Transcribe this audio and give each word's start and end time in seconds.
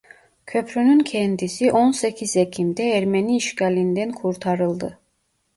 Köprünün 0.45 0.99
kendisi 0.99 1.71
on 1.71 1.91
sekiz 1.91 2.37
Ekim'de 2.37 2.83
Ermeni 2.91 3.35
işgalinden 3.37 4.11
kurtarıldı. 4.11 4.99